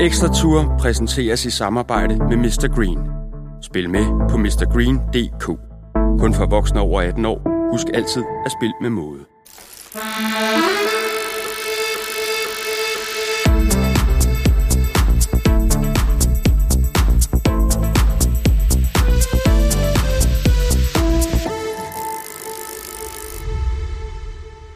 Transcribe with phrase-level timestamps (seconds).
[0.00, 2.74] Ekstra Tour præsenteres i samarbejde med Mr.
[2.74, 2.98] Green.
[3.62, 5.44] Spil med på mrgreen.dk.
[6.20, 7.70] Kun for voksne over 18 år.
[7.70, 9.20] Husk altid at spille med måde.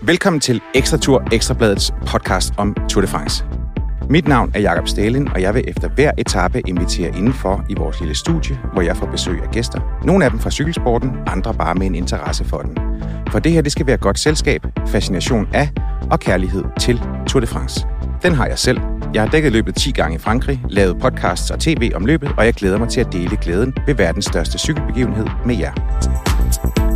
[0.02, 3.59] Velkommen til Ekstra Tour Ekstrabladets podcast om Tour de France.
[4.10, 8.00] Mit navn er Jakob Stalin, og jeg vil efter hver etape invitere indenfor i vores
[8.00, 10.00] lille studie, hvor jeg får besøg af gæster.
[10.04, 12.78] Nogle af dem fra cykelsporten, andre bare med en interesse for den.
[13.30, 15.68] For det her, det skal være godt selskab, fascination af
[16.10, 17.86] og kærlighed til Tour de France.
[18.22, 18.80] Den har jeg selv.
[19.14, 22.44] Jeg har dækket løbet 10 gange i Frankrig, lavet podcasts og tv om løbet, og
[22.44, 26.89] jeg glæder mig til at dele glæden ved verdens største cykelbegivenhed med jer.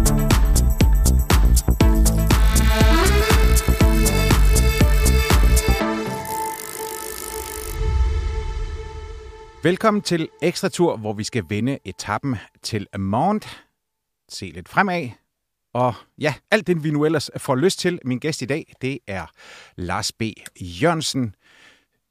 [9.64, 13.64] Velkommen til Ekstra Tur, hvor vi skal vende etappen til Mont.
[14.28, 15.08] Se lidt fremad.
[15.74, 17.98] Og ja, alt det vi nu ellers får lyst til.
[18.04, 19.26] Min gæst i dag, det er
[19.76, 20.22] Lars B.
[20.60, 21.34] Jørgensen.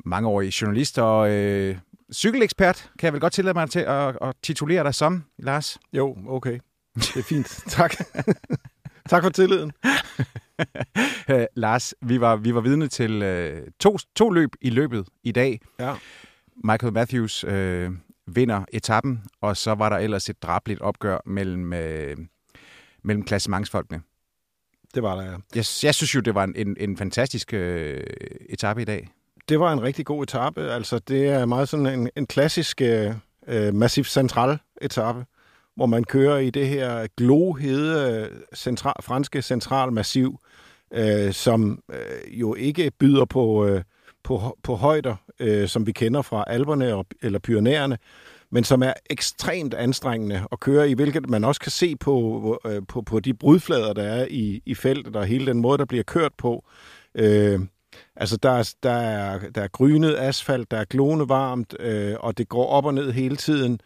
[0.05, 1.77] Mangeårig journalist og øh,
[2.13, 2.91] cykelekspert.
[2.99, 5.77] Kan jeg vel godt tillade mig til at, at titulere dig som, Lars?
[5.93, 6.59] Jo, okay.
[6.95, 7.47] Det er fint.
[7.77, 7.95] tak.
[9.09, 9.71] tak for tilliden.
[11.63, 15.59] Lars, vi var, vi var vidne til øh, to, to løb i løbet i dag.
[15.79, 15.95] Ja.
[16.63, 17.91] Michael Matthews øh,
[18.27, 22.17] vinder etappen, og så var der ellers et drabligt opgør mellem, øh,
[23.03, 24.01] mellem klassementsfolkene.
[24.93, 25.31] Det var der, ja.
[25.31, 28.03] Jeg, jeg synes jo, det var en, en, en fantastisk øh,
[28.49, 29.09] etape i dag.
[29.49, 30.61] Det var en rigtig god etape.
[30.61, 35.25] Altså, det er meget sådan en, en klassisk øh, massiv central etape,
[35.75, 40.39] hvor man kører i det her glohede central, franske centralmassiv,
[40.93, 43.83] øh, som øh, jo ikke byder på, øh,
[44.23, 47.97] på, på højder, øh, som vi kender fra Alperne og, eller Pyrenæerne,
[48.51, 52.81] men som er ekstremt anstrengende at køre i, hvilket man også kan se på, øh,
[52.87, 56.03] på, på de brudflader, der er i, i feltet, og hele den måde, der bliver
[56.03, 56.65] kørt på.
[57.15, 57.59] Øh,
[58.15, 62.37] altså, der er, der, er, der er grynet asfalt, der er glående varmt, øh, og
[62.37, 63.79] det går op og ned hele tiden.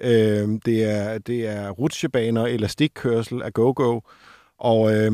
[0.00, 4.00] Øh, det er, det er rutsjebaner, elastikkørsel af go-go,
[4.58, 5.12] og, øh,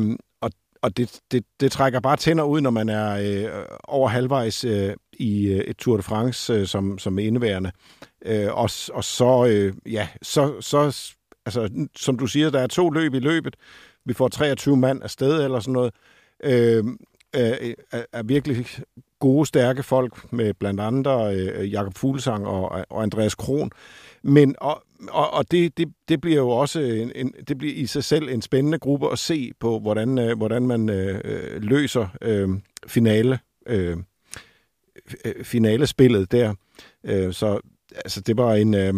[0.81, 4.93] og det, det, det trækker bare tænder ud, når man er øh, over halvvejs øh,
[5.13, 7.71] i øh, et Tour de France øh, som, som indeværende.
[8.25, 10.79] Øh, og, og så, øh, ja, så, så,
[11.45, 13.55] altså, som du siger, der er to løb i løbet.
[14.05, 15.93] Vi får 23 mand afsted eller sådan noget.
[16.43, 16.85] Øh,
[17.35, 18.65] øh, øh, er, virkelig
[19.19, 23.71] gode, stærke folk med blandt andre øh, Jakob Fuglsang og, og Andreas Kron.
[24.23, 27.85] Men, og, og, og det, det, det bliver jo også en, en, det bliver i
[27.85, 32.07] sig selv en spændende gruppe at se på, hvordan, øh, hvordan man øh, øh løser
[32.21, 32.49] øh,
[32.87, 33.97] finale, øh,
[35.25, 36.53] øh, finalespillet der.
[37.03, 37.59] Øh, så
[37.95, 38.73] altså, det var en...
[38.73, 38.93] Øh,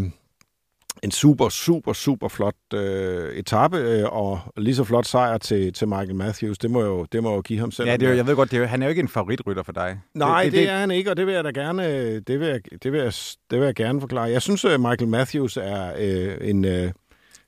[1.04, 5.88] en super, super, super flot øh, etape, øh, og lige så flot sejr til, til
[5.88, 6.58] Michael Matthews.
[6.58, 7.90] Det må jo, det må jo give ham selv.
[7.90, 9.72] Ja, det er, jeg ved godt, det er, han er jo ikke en favoritrytter for
[9.72, 10.00] dig.
[10.14, 12.48] Nej, det, det, det, er han ikke, og det vil jeg da gerne, det vil
[12.48, 13.14] jeg, det vil jeg,
[13.52, 14.30] det vil jeg gerne forklare.
[14.30, 16.92] Jeg synes, at Michael Matthews er øh, en, øh,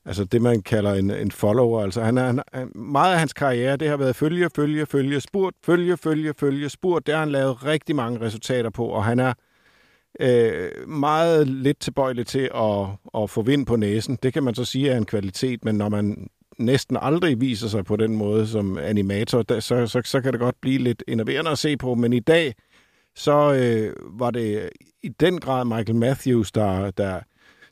[0.06, 1.84] altså det, man kalder en, en follower.
[1.84, 5.54] Altså han er, han, meget af hans karriere, det har været følge, følge, følge, spurt,
[5.66, 7.06] følge, følge, følge, spurt.
[7.06, 9.34] Det har han lavet rigtig mange resultater på, og han er
[10.20, 12.88] øh, meget lidt tilbøjelig til at,
[13.18, 14.18] at få vind på næsen.
[14.24, 16.28] Det kan man så sige er en kvalitet, men når man
[16.58, 20.40] næsten aldrig viser sig på den måde som animator, der, så, så, så kan det
[20.40, 21.96] godt blive lidt enerverende at se på.
[21.96, 22.56] Men i dag,
[23.16, 24.70] så øh, var det
[25.04, 27.20] i den grad Michael Matthews, der, der,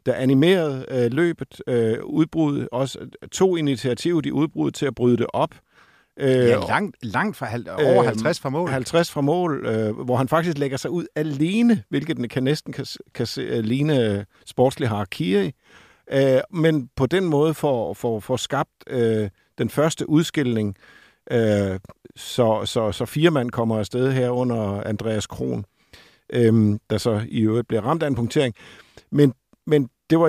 [0.06, 3.00] der animerede øh, løbet, øh, udbrud, også
[3.32, 5.56] to initiativer i udbruddet til at bryde det op.
[6.20, 7.48] Øh, ja, langt, langt fra,
[7.78, 8.70] over øh, 50 fra mål.
[8.70, 12.86] 50 fra mål, øh, hvor han faktisk lægger sig ud alene, hvilket kan næsten kan,
[13.14, 15.52] kan se, uh, ligne sportslig hierarki.
[16.12, 20.78] Øh, men på den måde får, får, får skabt øh, den første udskilling,
[21.32, 21.80] øh,
[22.16, 25.66] så, så, så fire mand kommer afsted her under Andreas Kron,
[26.30, 28.56] øh, der så i øvrigt bliver ramt af en punktering.
[29.12, 29.34] Men,
[29.68, 30.28] men det var,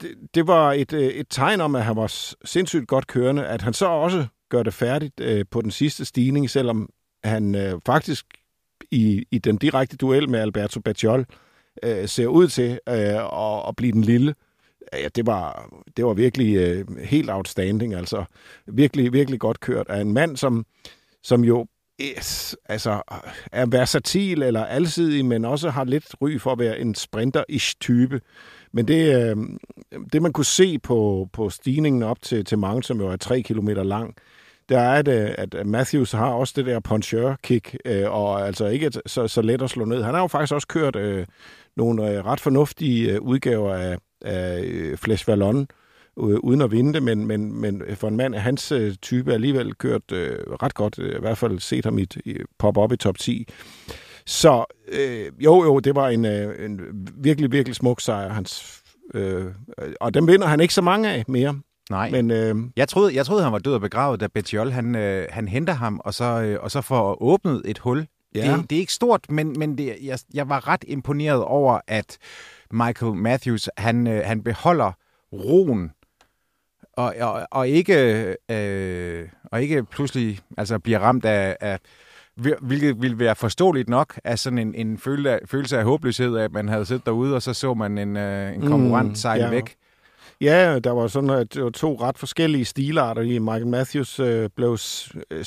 [0.00, 3.72] det, det var et, et tegn om, at han var sindssygt godt kørende, at han
[3.72, 6.90] så også gør det færdigt øh, på den sidste stigning, selvom
[7.24, 8.26] han øh, faktisk
[8.90, 11.26] i, i den direkte duel med Alberto Bacciol
[11.82, 14.34] øh, ser ud til øh, at, at blive den lille.
[14.92, 17.94] Ja, det var, det var virkelig øh, helt outstanding.
[17.94, 18.24] Altså
[18.66, 20.66] virkelig, virkelig godt kørt af en mand, som,
[21.22, 21.66] som jo
[22.00, 23.02] yes, altså,
[23.52, 28.20] er versatil eller alsidig, men også har lidt ry for at være en sprinter-ish type.
[28.72, 29.36] Men det, øh,
[30.12, 33.42] det man kunne se på, på stigningen op til, til mange, som jo er tre
[33.42, 34.14] kilometer lang,
[34.68, 39.28] det er det, at Matthews har også det der puncher-kick, øh, og altså ikke så,
[39.28, 40.02] så let at slå ned.
[40.02, 41.26] Han har jo faktisk også kørt øh,
[41.76, 45.68] nogle øh, ret fornuftige øh, udgaver af, af øh, Vallon,
[46.18, 49.32] øh, uden at vinde det, men, men, men for en mand af hans øh, type
[49.32, 52.92] alligevel kørt øh, ret godt, øh, i hvert fald set ham i, i, pop op
[52.92, 53.48] i top 10.
[54.26, 56.80] Så øh, jo, jo, det var en, øh, en
[57.14, 58.28] virkelig, virkelig smuk sejr.
[58.28, 58.82] Hans,
[59.14, 59.46] øh,
[60.00, 61.60] og dem vinder han ikke så mange af mere.
[61.90, 64.94] Nej, men, øh, jeg, troede, jeg troede, han var død og begravet, da Bettiol, han,
[64.94, 68.06] øh, han henter ham, og så, øh, og så får åbnet et hul.
[68.34, 68.56] Ja.
[68.56, 72.18] Det, det er ikke stort, men, men det, jeg, jeg var ret imponeret over, at
[72.70, 74.92] Michael Matthews, han, øh, han beholder
[75.32, 75.90] roen,
[76.92, 81.78] og, og, og, ikke, øh, og ikke pludselig altså, bliver ramt af, af
[82.60, 86.86] hvilket ville være forståeligt nok af sådan en, en følelse af håbløshed, at man havde
[86.86, 89.50] siddet derude, og så så man en, øh, en konkurrent mm, sejle ja.
[89.50, 89.76] væk.
[90.40, 93.38] Ja, der var sådan at det var to ret forskellige stilarter i.
[93.38, 94.78] Michael Matthews øh, blev
[95.30, 95.44] øh,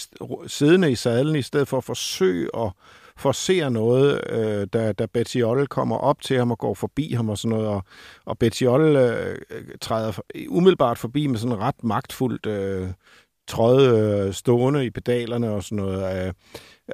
[0.47, 2.71] siddende i sadlen i stedet for at forsøge at
[3.17, 7.37] forcere noget, øh, da, da Bettiol kommer op til ham og går forbi ham og
[7.37, 7.67] sådan noget.
[7.67, 7.83] Og,
[8.25, 9.37] og Bettiol øh,
[9.81, 12.87] træder umiddelbart forbi med sådan ret magtfuldt øh,
[13.47, 16.27] tråd øh, stående i pedalerne og sådan noget.
[16.27, 16.33] Øh,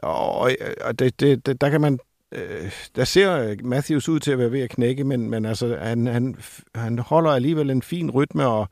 [0.03, 0.51] og
[0.81, 1.99] og det, det, det, der kan man
[2.31, 6.07] øh, der ser Matthews ud til at være ved at knække, men, men altså, han,
[6.07, 6.35] han,
[6.75, 8.67] han holder alligevel en fin rytme, og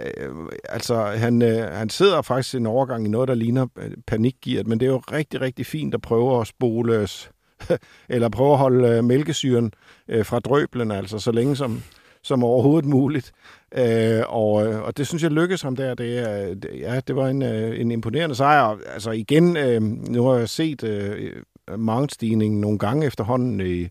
[0.00, 0.34] øh,
[0.68, 4.86] altså, han, øh, han sidder faktisk en overgang i noget, der ligner øh, men det
[4.86, 7.08] er jo rigtig, rigtig fint at prøve at spole,
[8.08, 9.72] eller prøve at holde øh, mælkesyren
[10.08, 11.82] øh, fra drøblen, altså så længe som,
[12.22, 13.32] som overhovedet muligt.
[13.78, 15.94] Øh, og, øh, og det synes jeg lykkedes ham der.
[15.94, 18.78] Det, er, ja, det var en, øh, en imponerende sejr.
[18.94, 21.32] Altså igen, øh, nu har jeg set øh,
[21.78, 23.88] markedstigningen nogle gange efterhånden i,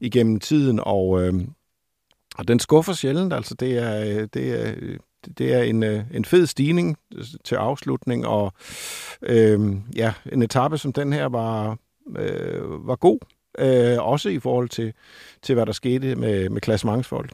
[0.00, 1.34] igennem tiden, og, øh,
[2.38, 3.32] og den skuffer sjældent.
[3.32, 4.74] Altså, det er, det er,
[5.38, 6.96] det er en, øh, en fed stigning
[7.44, 8.52] til afslutning, og
[9.22, 9.60] øh,
[9.96, 11.78] ja, en etape som den her var,
[12.18, 13.18] øh, var god,
[13.58, 14.92] øh, også i forhold til,
[15.42, 17.32] til hvad der skete med, med klassementsfolk.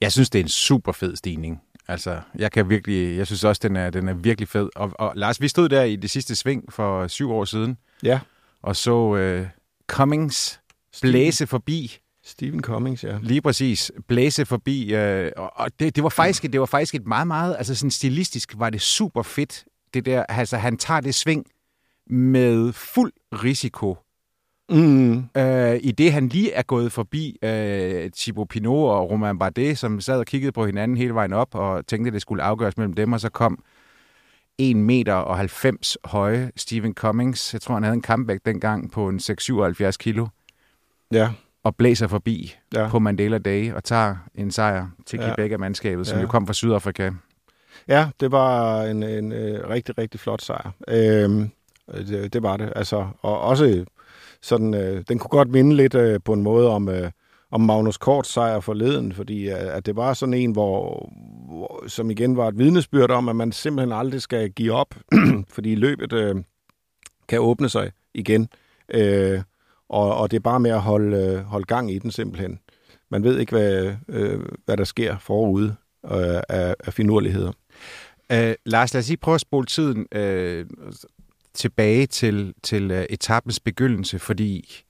[0.00, 1.62] Jeg synes, det er en super fed stigning.
[1.88, 4.68] Altså, jeg kan virkelig, jeg synes også, den er, den er virkelig fed.
[4.76, 7.76] Og, og Lars, vi stod der i det sidste sving for syv år siden.
[8.02, 8.20] Ja
[8.62, 8.96] og så
[9.40, 9.46] uh,
[9.86, 10.60] Cummings
[11.02, 11.98] blæse forbi.
[12.24, 13.18] Stephen Cummings, ja.
[13.22, 13.92] Lige præcis.
[14.08, 14.94] Blæse forbi.
[14.94, 17.56] Uh, og det, det, var faktisk, det var faktisk et meget, meget...
[17.56, 19.64] Altså sådan stilistisk var det super fedt.
[19.94, 21.46] Det der, altså han tager det sving
[22.06, 23.96] med fuld risiko.
[24.70, 25.16] Mm.
[25.16, 30.00] Uh, I det han lige er gået forbi uh, Thibaut Pinot og Romain Bardet, som
[30.00, 32.92] sad og kiggede på hinanden hele vejen op og tænkte, at det skulle afgøres mellem
[32.92, 33.64] dem, og så kom
[34.60, 37.52] 1 meter og 90 høje Stephen Cummings.
[37.52, 40.26] Jeg tror, han havde en comeback dengang på en 6-77 kilo.
[41.12, 41.28] Ja.
[41.64, 42.88] Og blæser forbi ja.
[42.88, 46.22] på Mandela Day og tager en sejr til Quebec-mandskabet, som ja.
[46.22, 47.10] jo kom fra Sydafrika.
[47.88, 50.70] Ja, det var en, en, øh, rigtig, rigtig flot sejr.
[50.88, 51.50] Øhm,
[51.92, 52.72] det, det var det.
[52.76, 53.84] Altså, og også
[54.42, 57.10] sådan, øh, den kunne godt minde lidt øh, på en måde om, øh,
[57.50, 61.08] om Magnus Kort sejr forleden, fordi øh, at det var sådan en, hvor,
[61.46, 64.94] hvor, som igen var et vidnesbyrd om, at man simpelthen aldrig skal give op,
[65.54, 66.36] fordi løbet øh,
[67.28, 68.48] kan åbne sig igen,
[68.94, 69.42] øh,
[69.88, 72.58] og, og det er bare med at holde, øh, holde gang i den simpelthen.
[73.10, 77.52] Man ved ikke, hvad, øh, hvad der sker forude øh, af, af finurligheder.
[78.32, 80.66] Øh, Lars, lad os lige prøve at spole tiden øh,
[81.54, 84.82] tilbage til, til øh, etappens begyndelse, fordi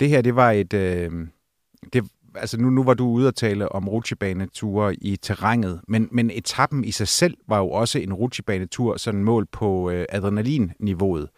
[0.00, 0.72] det her, det var et...
[0.74, 1.26] Øh
[1.92, 2.04] det,
[2.34, 6.84] altså nu, nu var du ude at tale om rutsjebaneture i terrænet, men, men etappen
[6.84, 11.28] i sig selv var jo også en rutsjebanetur, sådan mål på øh, adrenalinniveauet.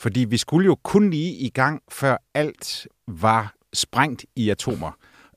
[0.00, 4.92] Fordi vi skulle jo kun lige i gang, før alt var sprængt i atomer.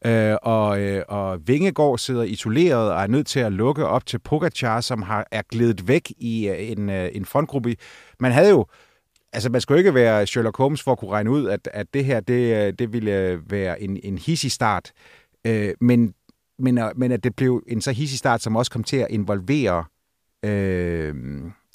[0.05, 4.19] Øh, og, øh, og Vingegård sidder isoleret og er nødt til at lukke op til
[4.19, 7.75] Pogacar, som har er glædet væk i øh, en, øh, en frontgruppe.
[8.19, 8.65] Man havde jo
[9.35, 12.05] Altså, man skulle ikke være Sherlock Holmes for at kunne regne ud, at, at det
[12.05, 14.91] her, det, det ville være en, en hissig start.
[15.47, 16.13] Øh, men,
[16.59, 19.85] men, men at det blev en så hissig start, som også kom til at involvere
[20.45, 21.15] øh,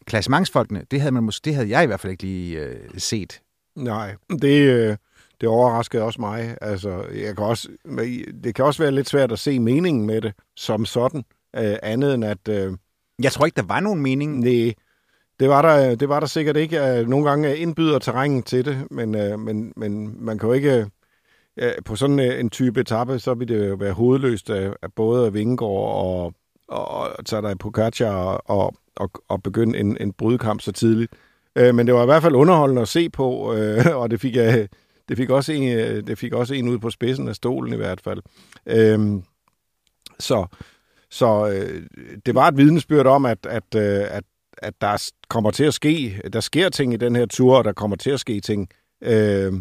[0.04, 3.40] klassementsfolkene, det havde, man måske, det havde jeg i hvert fald ikke lige øh, set.
[3.76, 4.96] Nej, det, øh,
[5.40, 6.56] det overraskede også mig.
[6.60, 7.68] Altså, jeg kan også,
[8.44, 11.24] det kan også være lidt svært at se meningen med det som sådan,
[11.56, 12.48] øh, andet end at...
[12.48, 12.72] Øh,
[13.22, 14.38] jeg tror ikke, der var nogen mening.
[14.38, 14.74] Nej,
[15.40, 16.80] det var der, det var der sikkert ikke.
[16.80, 20.86] Øh, nogle gange indbyder terrænet til det, men, øh, men, men man kan jo ikke...
[21.56, 25.70] Øh, på sådan en type etape, så vil det jo være hovedløst af, både Vingegaard
[25.70, 26.34] og,
[26.68, 31.12] og, og på Katja og, og, og begynde en, en brudkamp så tidligt.
[31.56, 33.30] Øh, men det var i hvert fald underholdende at se på,
[33.94, 34.68] og det fik, jeg,
[35.08, 38.00] det fik, også en, det fik også en ud på spidsen af stolen i hvert
[38.00, 38.22] fald.
[38.66, 39.22] Øhm,
[40.18, 40.46] så
[41.10, 41.46] så
[42.26, 44.24] det var et vidnesbyrd om, at, at, at
[44.58, 47.72] at der kommer til at ske, der sker ting i den her tur, og der
[47.72, 48.68] kommer til at ske ting
[49.02, 49.52] øh,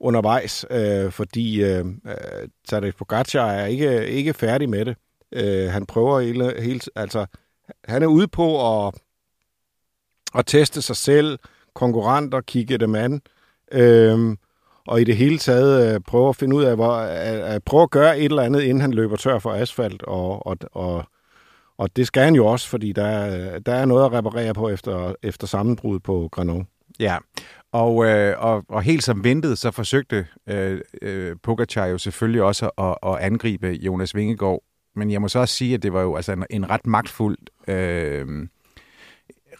[0.00, 4.96] undervejs, øh, fordi øh, øh Tadej Pogacar er ikke, ikke færdig med det.
[5.32, 7.26] Øh, han prøver hele, hele, altså,
[7.84, 8.94] han er ude på at,
[10.34, 11.38] at teste sig selv,
[11.74, 13.22] konkurrenter, kigge dem an,
[13.72, 14.36] øh,
[14.86, 17.82] og i det hele taget øh, prøve at finde ud af, hvor, at, at prøve
[17.82, 21.04] at gøre et eller andet, inden han løber tør for asfalt, og, og, og,
[21.78, 25.14] og det skal han jo også, fordi der, der er noget at reparere på efter,
[25.22, 26.66] efter sammenbrud på Granon.
[27.00, 27.16] Ja,
[27.72, 32.70] og, øh, og, og helt som ventet, så forsøgte øh, øh, Pogacar jo selvfølgelig også
[32.78, 34.62] at, at angribe Jonas Vingegaard.
[34.94, 37.38] Men jeg må så også sige, at det var jo altså en, en ret magtfuld
[37.68, 38.48] øh,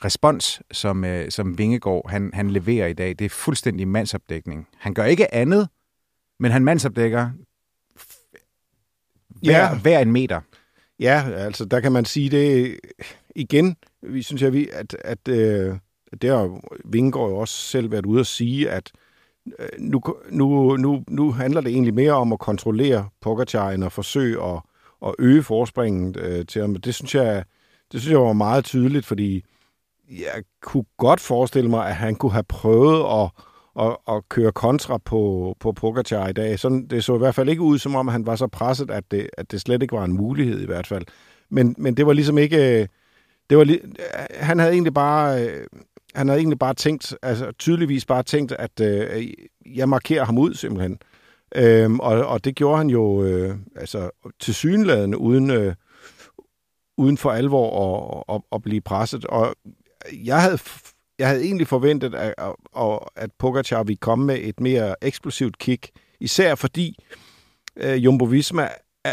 [0.05, 3.09] respons, som, øh, som Vingegaard han, han leverer i dag.
[3.19, 4.69] Det er fuldstændig mandsopdækning.
[4.79, 5.69] Han gør ikke andet,
[6.39, 7.31] men han mandsopdækker
[9.29, 9.79] hver, ja.
[9.79, 10.41] hver en meter.
[11.01, 12.81] Ja, altså der kan man sige det
[13.37, 13.77] igen.
[14.03, 15.77] Vi synes jeg, vi, at, at øh,
[16.23, 18.93] det har Vingegaard jo også selv været ude at sige, at
[19.59, 20.01] øh, nu,
[20.31, 24.61] nu, nu, nu handler det egentlig mere om at kontrollere Pogacar end at forsøge at,
[25.07, 26.77] at øge forspringet øh, til ham.
[26.77, 27.45] Det synes jeg,
[27.93, 29.45] det synes jeg var meget tydeligt, fordi
[30.11, 33.31] jeg kunne godt forestille mig, at han kunne have prøvet at,
[33.79, 36.59] at, at køre kontra på, på Pogacar i dag.
[36.59, 39.05] Sådan, det så i hvert fald ikke ud, som om han var så presset, at
[39.11, 41.05] det, at det slet ikke var en mulighed i hvert fald.
[41.51, 42.81] Men, men det var ligesom ikke...
[42.81, 42.89] Øh,
[43.51, 43.79] det var, øh,
[44.31, 45.47] han havde egentlig bare...
[45.47, 45.67] Øh,
[46.15, 49.29] han havde egentlig bare tænkt, altså tydeligvis bare tænkt, at øh,
[49.67, 50.99] jeg markerer ham ud simpelthen.
[51.55, 55.75] Øhm, og, og det gjorde han jo øh, altså til synlædende uden, øh,
[56.97, 57.69] uden for alvor
[58.29, 59.25] at, at, at blive presset.
[59.25, 59.55] Og
[60.13, 60.59] jeg havde,
[61.19, 62.35] jeg havde egentlig forventet, at,
[62.77, 66.99] at, at Pogacar ville komme med et mere eksplosivt kick, især fordi
[67.77, 68.69] øh, Jumbo Visma
[69.05, 69.13] er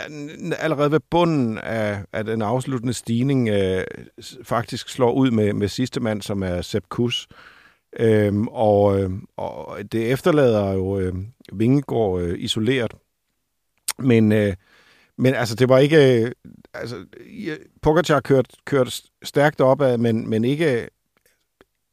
[0.59, 3.83] allerede ved bunden af, af den afsluttende stigning øh,
[4.43, 7.27] faktisk slår ud med, med sidste mand, som er Sepp Kuss.
[7.99, 11.13] Øhm, og, øh, og det efterlader jo øh,
[11.53, 12.93] Vingegaard øh, isoleret.
[13.99, 14.53] Men, øh,
[15.17, 16.23] men altså, det var ikke...
[16.23, 16.31] Øh,
[16.73, 17.05] altså,
[17.81, 20.87] Pogacar kørte, kørt stærkt opad, men, men ikke,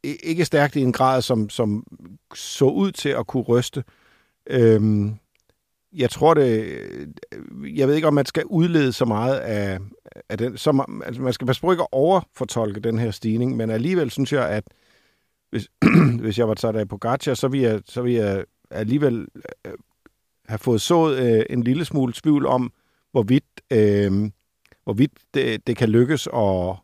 [0.05, 1.87] ikke stærkt i en grad, som, som
[2.35, 3.85] så ud til at kunne ryste.
[4.47, 5.15] Øhm,
[5.93, 6.79] jeg tror det...
[7.75, 9.79] Jeg ved ikke, om man skal udlede så meget af,
[10.29, 10.57] af den...
[10.57, 14.33] Så, altså, man skal passe på ikke at overfortolke den her stigning, men alligevel synes
[14.33, 14.65] jeg, at
[15.51, 15.69] hvis,
[16.23, 19.27] hvis jeg var taget af Pogacar, så ville jeg, så ville jeg alligevel
[19.67, 19.73] øh,
[20.49, 22.73] have fået sået øh, en lille smule tvivl om,
[23.13, 24.31] hvorvidt, øh,
[24.85, 26.77] hvorvidt det, det kan lykkes at,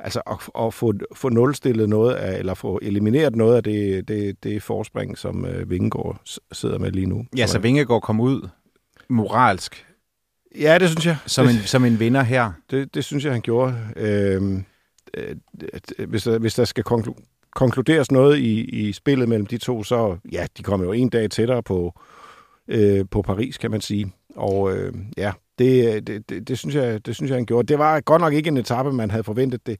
[0.00, 4.44] altså at, at få, få nulstillet noget af, eller få elimineret noget af det, det,
[4.44, 6.20] det forspring, som øh, Vingegaard
[6.52, 7.26] sidder med lige nu.
[7.36, 8.48] Ja, så Vingegaard kom ud
[9.08, 9.86] moralsk.
[10.58, 11.16] Ja, det synes jeg.
[11.26, 12.52] Som, det, en, som en vinder her.
[12.70, 13.74] Det, det synes jeg, han gjorde.
[13.96, 14.42] Øh,
[16.06, 20.16] hvis, der, hvis der skal konklu- konkluderes noget i, i spillet mellem de to, så
[20.32, 22.00] ja, de kommer jo en dag tættere på,
[22.68, 24.12] øh, på Paris, kan man sige.
[24.38, 27.66] Og øh, ja, det, det, det, det, synes jeg, det synes jeg, han gjorde.
[27.66, 29.78] Det var godt nok ikke en etape, man havde forventet det.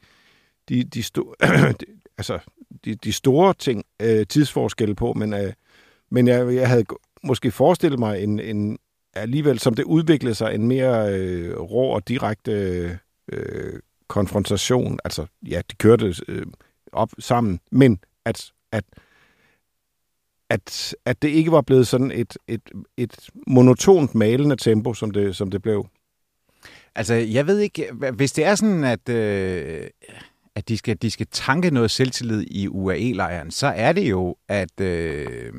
[0.68, 1.34] De, de, sto,
[2.18, 2.38] altså,
[2.84, 5.52] de, de store ting, øh, tidsforskelle på, men, øh,
[6.10, 6.84] men jeg, jeg havde
[7.22, 8.78] måske forestillet mig en, en
[9.14, 12.52] alligevel, som det udviklede sig, en mere øh, rå og direkte
[13.32, 14.98] øh, konfrontation.
[15.04, 16.46] Altså, ja, de kørte øh,
[16.92, 18.84] op sammen, men at, at
[20.50, 22.60] at, at det ikke var blevet sådan et, et,
[22.96, 25.86] et monotont malende tempo, som det, som det blev.
[26.94, 29.86] Altså, jeg ved ikke, hvis det er sådan, at, øh,
[30.54, 34.80] at de, skal, de skal tanke noget selvtillid i UAE-lejren, så er det jo, at,
[34.80, 35.52] øh,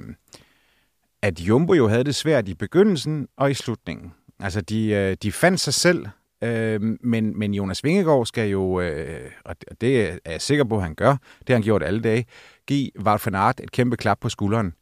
[1.21, 4.13] at Jumbo jo havde det svært i begyndelsen og i slutningen.
[4.39, 6.05] Altså, de, øh, de fandt sig selv,
[6.41, 10.83] øh, men, men Jonas Vingegaard skal jo, øh, og det er jeg sikker på, at
[10.83, 12.25] han gør, det har han gjort alle dage,
[12.67, 14.73] give Wout van Aert et kæmpe klap på skulderen.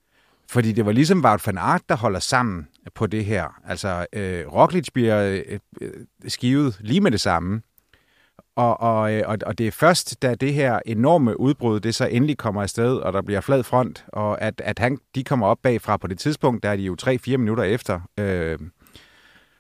[0.50, 3.60] Fordi det var ligesom Wout van Aert, der holder sammen på det her.
[3.68, 5.92] Altså, øh, Roglic bliver øh, øh,
[6.28, 7.62] skivet lige med det samme.
[8.56, 12.38] Og, og, øh, og, det er først, da det her enorme udbrud, det så endelig
[12.38, 15.98] kommer afsted, og der bliver flad front, og at, at han, de kommer op bagfra
[15.98, 18.60] på det tidspunkt, der er de jo 3-4 minutter efter øh,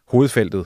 [0.07, 0.65] hovedfeltet.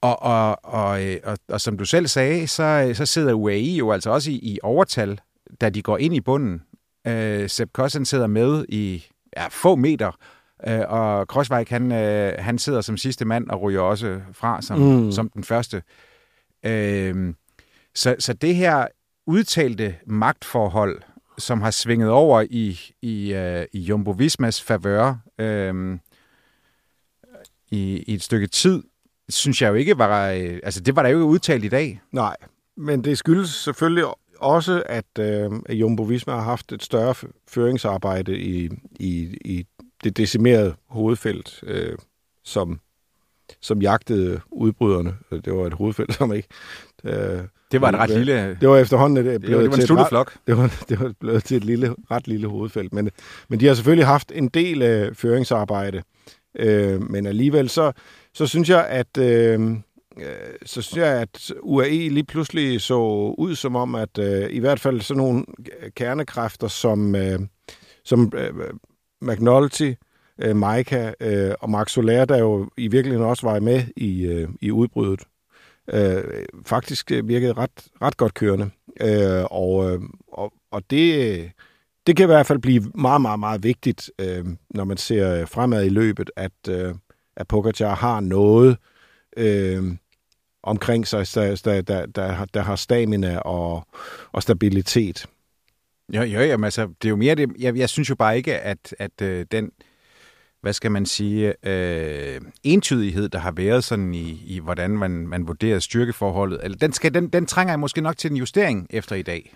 [0.00, 3.92] Og, og, og, øh, og, og som du selv sagde, så, så sidder UAE jo
[3.92, 5.20] altså også i, i overtal,
[5.60, 6.62] da de går ind i bunden.
[7.06, 10.12] Øh, Sepp Kossen sidder med i ja, få meter,
[10.66, 14.78] øh, og Krooswijk, han, øh, han sidder som sidste mand og ryger også fra som,
[14.78, 15.12] mm.
[15.12, 15.82] som den første.
[16.66, 17.34] Øh,
[17.94, 18.86] så, så det her
[19.26, 21.02] udtalte magtforhold,
[21.38, 25.98] som har svinget over i, i, uh, i Jumbo Vismas favør øh,
[27.70, 28.82] i, i et stykke tid,
[29.30, 30.30] synes jeg jo ikke var...
[30.30, 32.00] Øh, altså, det var der jo ikke udtalt i dag.
[32.12, 32.36] Nej,
[32.76, 34.04] men det skyldes selvfølgelig
[34.38, 37.14] også, at øh, Jumbo Visma har haft et større
[37.48, 38.70] føringsarbejde i,
[39.00, 39.66] i, i
[40.04, 41.98] det decimerede hovedfelt, øh,
[42.44, 42.80] som,
[43.60, 45.16] som jagtede udbryderne.
[45.30, 46.48] Det var et hovedfelt, som ikke...
[47.04, 47.40] Øh,
[47.72, 48.58] det var et ret lille...
[48.60, 50.36] Det var efterhånden det blevet det var, det var en til flok.
[50.46, 52.92] Det var, det var blevet til et lille, ret lille hovedfelt.
[52.92, 53.10] Men,
[53.48, 56.02] men de har selvfølgelig haft en del af føringsarbejde.
[56.58, 57.92] Øh, men alligevel så,
[58.34, 59.18] så synes jeg, at...
[59.18, 59.76] Øh, øh
[60.64, 62.98] så synes jeg, at UAE lige pludselig så
[63.38, 65.44] ud som om, at øh, i hvert fald sådan nogle
[65.96, 67.38] kernekræfter som, øh,
[68.04, 68.54] som øh,
[69.22, 69.92] McNulty,
[70.38, 74.48] øh, Maika øh, og Max Soler, der jo i virkeligheden også var med i, øh,
[74.60, 75.20] i udbruddet,
[75.92, 76.24] øh,
[76.66, 78.70] faktisk virkede ret, ret godt kørende.
[79.00, 80.00] Øh, og, øh,
[80.32, 81.50] og, og det,
[82.06, 85.48] det kan i hvert fald blive meget, meget, meget vigtigt, øh, når man ser øh,
[85.48, 86.94] fremad i løbet, at, øh,
[87.36, 88.76] at Pogacar har noget
[89.36, 89.84] øh,
[90.62, 93.86] omkring sig, der, der, der, der har stamina og,
[94.32, 95.26] og stabilitet.
[96.14, 97.50] Jo, jo, jamen, altså, det er jo mere det.
[97.58, 99.70] Jeg, jeg synes jo bare ikke, at, at øh, den,
[100.60, 105.48] hvad skal man sige, øh, entydighed, der har været sådan i, i hvordan man, man
[105.48, 109.22] vurderer styrkeforholdet, eller den, skal, den, den trænger måske nok til en justering efter i
[109.22, 109.54] dag.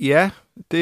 [0.00, 0.72] Ja, det,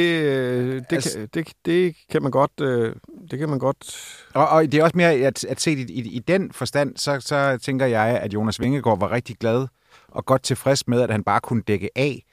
[0.90, 2.60] det, altså, kan, det, det kan man godt.
[2.60, 2.94] Øh,
[3.30, 3.96] det kan man godt.
[4.34, 7.20] Og, og det er også mere at, at se i, i, i den forstand, så,
[7.20, 9.66] så tænker jeg, at Jonas Vingegaard var rigtig glad
[10.08, 12.24] og godt tilfreds med, at han bare kunne dække af.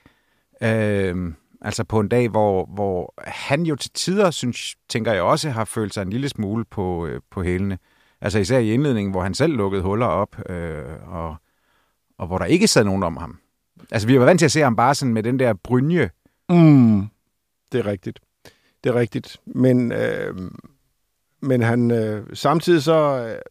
[0.61, 5.49] Øh, Altså på en dag, hvor, hvor han jo til tider, synes, tænker jeg også,
[5.49, 7.77] har følt sig en lille smule på, øh, på hælene.
[8.21, 11.35] Altså især i indledningen, hvor han selv lukkede huller op, øh, og,
[12.17, 13.39] og hvor der ikke sad nogen om ham.
[13.91, 16.09] Altså vi var vant til at se ham bare sådan med den der brynje.
[16.51, 17.07] Mm,
[17.71, 18.19] det er rigtigt.
[18.83, 19.37] Det er rigtigt.
[19.45, 20.35] Men, øh,
[21.41, 23.41] men han, øh, samtidig så øh,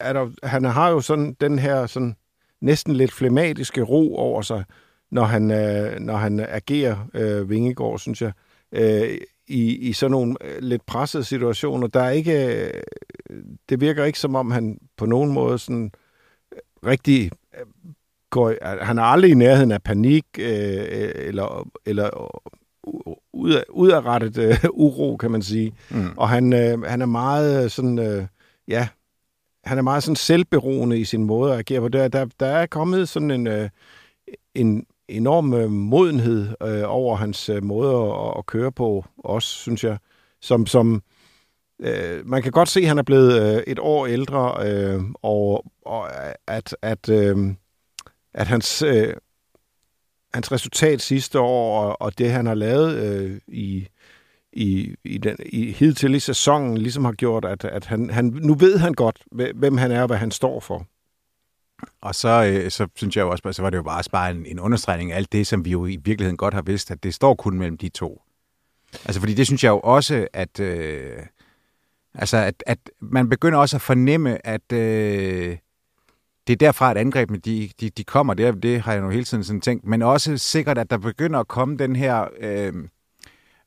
[0.00, 2.16] er der, han har jo sådan den her sådan
[2.60, 4.64] næsten lidt flematiske ro over sig,
[5.10, 8.32] når han, øh, når han agerer øh, Vingegård, synes jeg,
[8.72, 11.86] øh, i, i sådan nogle øh, lidt pressede situationer.
[11.86, 12.82] Der er ikke, øh,
[13.68, 15.92] det virker ikke som om, han på nogen måde sådan
[16.86, 17.66] rigtig øh,
[18.30, 18.54] går,
[18.84, 22.10] han er aldrig i nærheden af panik øh, eller, eller
[23.32, 25.72] ud, udadrettet øh, uro, kan man sige.
[25.90, 26.10] Mm.
[26.16, 28.26] Og han, øh, han er meget sådan, øh,
[28.68, 28.88] ja,
[29.64, 31.88] han er meget sådan selvberoende i sin måde at agere på.
[31.88, 33.68] Der, der, der er kommet sådan en, øh,
[34.54, 39.84] en, enorm øh, modenhed øh, over hans øh, måde at, at køre på, også, synes
[39.84, 39.98] jeg.
[40.42, 41.02] Som, som
[41.80, 45.64] øh, man kan godt se, at han er blevet øh, et år ældre, øh, og,
[45.86, 46.08] og
[46.46, 47.54] at, at, øh,
[48.38, 49.14] at hans, øh,
[50.34, 53.88] hans resultat sidste år, og, og det, han har lavet øh, i,
[54.52, 58.54] i, i, den, i hidtil i sæsonen, ligesom har gjort, at, at han, han, nu
[58.54, 59.22] ved han godt,
[59.54, 60.86] hvem han er og hvad han står for.
[62.00, 64.46] Og så, øh, så synes jeg jo også, så var det jo bare, bare en,
[64.46, 67.14] en understregning af alt det, som vi jo i virkeligheden godt har vidst, at det
[67.14, 68.22] står kun mellem de to.
[69.04, 71.18] Altså, fordi det synes jeg jo også, at, øh,
[72.14, 75.56] altså, at, at man begynder også at fornemme, at øh,
[76.48, 78.34] det er derfra, at angrebene de, de, de kommer.
[78.34, 79.86] Det, det har jeg jo hele tiden sådan tænkt.
[79.86, 82.72] Men også sikkert, at der begynder at komme den her, øh,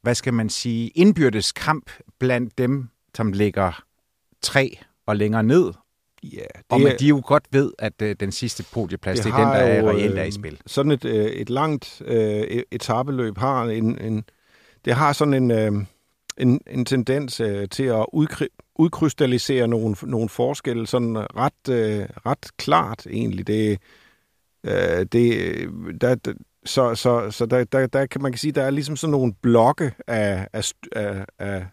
[0.02, 3.84] hvad skal man sige, indbyrdes kamp blandt dem, som ligger
[4.42, 5.74] tre og længere ned,
[6.24, 9.34] Ja, det og men de jo godt ved, at øh, den sidste podieplads, det, det
[9.34, 10.62] er den, der er reelt er i øh, spil.
[10.66, 14.24] Sådan et, øh, et langt øh, etabeløb har en, en,
[14.86, 15.72] det har sådan en, øh,
[16.38, 22.58] en, en tendens øh, til at udkry, udkrystallisere nogle, nogle forskelle sådan ret, øh, ret
[22.58, 23.48] klart egentlig.
[23.48, 23.80] Det,
[24.64, 26.34] øh, det, der, der,
[26.66, 29.34] så så, så der, der, der kan man kan sige, der er ligesom sådan nogle
[29.42, 30.74] blokke af, af,
[31.40, 31.66] af,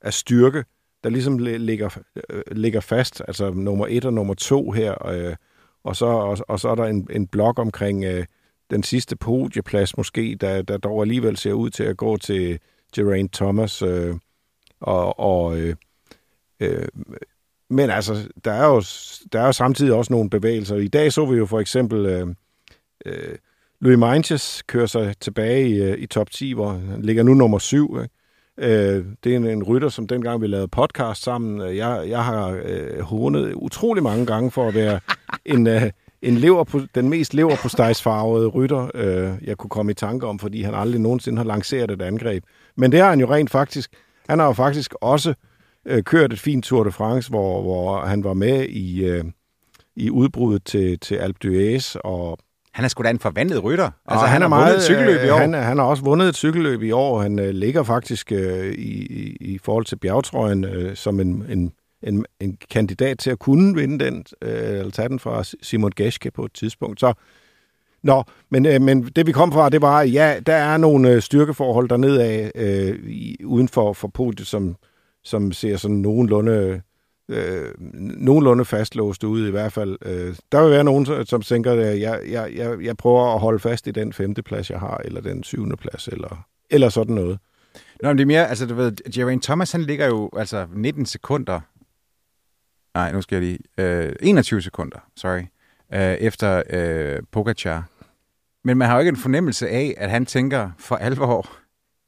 [0.00, 0.64] af styrke,
[1.04, 1.98] der ligesom ligger,
[2.30, 5.36] øh, ligger fast, altså nummer et og nummer to her, øh,
[5.84, 8.24] og, så, og, og så er der en, en blok omkring øh,
[8.70, 12.58] den sidste podieplads måske, der, der dog alligevel ser ud til at gå til
[12.94, 14.14] Geraint Thomas, øh,
[14.80, 15.74] og, og øh,
[16.60, 16.88] øh,
[17.70, 18.82] men altså, der er, jo,
[19.32, 20.76] der er jo samtidig også nogle bevægelser.
[20.76, 22.26] I dag så vi jo for eksempel øh,
[23.06, 23.38] øh,
[23.80, 27.58] Louis Meintjes køre sig tilbage i, øh, i top 10, hvor han ligger nu nummer
[27.58, 27.98] 7.
[28.02, 28.14] Ikke?
[28.58, 31.60] Øh, det er en, en rytter, som dengang vi lavede podcast sammen.
[31.60, 35.00] Øh, jeg, jeg har øh, hånet utrolig mange gange for at være
[35.54, 35.90] en, øh,
[36.22, 37.68] en lever på, den mest lever på
[38.48, 42.02] rytter, øh, jeg kunne komme i tanke om, fordi han aldrig nogensinde har lanceret et
[42.02, 42.44] angreb.
[42.76, 43.90] Men det har han jo rent faktisk.
[44.28, 45.34] Han har jo faktisk også
[45.86, 49.24] øh, kørt et fint Tour de France, hvor, hvor han var med i, øh,
[49.96, 52.38] i udbruddet til, til Alpe d'Huez og
[52.76, 53.90] han er sgu da en forvandlet rytter.
[54.06, 55.38] Altså, han, han har meget, vundet et cykelløb i år.
[55.38, 57.22] Han, han har også vundet et cykelløb i år.
[57.22, 59.02] Han uh, ligger faktisk uh, i,
[59.40, 64.04] i forhold til bjergtrøjen uh, som en, en, en, en kandidat til at kunne vinde
[64.04, 67.00] den, uh, eller tage den fra Simon Geschke på et tidspunkt.
[67.00, 67.12] Så
[68.02, 71.22] Nå, men, øh, men det vi kom fra, det var, ja, der er nogle øh,
[71.22, 74.76] styrkeforhold dernede af, øh, i, uden for, for podiet, som,
[75.24, 76.82] som ser sådan nogenlunde,
[77.28, 77.68] øh,
[78.18, 79.98] nogenlunde fastlåst ud i hvert fald.
[80.02, 83.58] Øh, der vil være nogen, som tænker, at jeg, jeg, jeg, jeg prøver at holde
[83.58, 87.38] fast i den femte plads, jeg har, eller den syvende plads, eller, eller sådan noget.
[88.02, 91.06] Nå, men det er mere, altså du ved, Geraint Thomas, han ligger jo altså 19
[91.06, 91.60] sekunder,
[92.94, 95.42] nej, nu skal jeg lige, øh, 21 sekunder, sorry,
[95.94, 97.84] øh, efter øh, Pogacar.
[98.64, 101.48] Men man har jo ikke en fornemmelse af, at han tænker for alvor,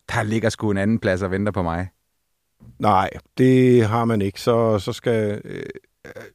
[0.08, 1.88] der ligger sgu en anden plads og venter på mig.
[2.78, 4.40] Nej, det har man ikke.
[4.40, 5.40] Så, så skal...
[5.44, 5.62] Øh,